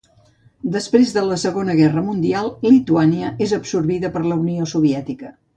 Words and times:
Després 0.75 1.11
de 1.17 1.23
la 1.31 1.37
Segona 1.41 1.75
Guerra 1.81 2.03
Mundial, 2.07 2.51
Lituània 2.71 3.31
és 3.49 3.55
absorbida 3.61 4.15
per 4.17 4.27
la 4.33 4.43
Unió 4.47 4.71
Soviètica. 4.77 5.35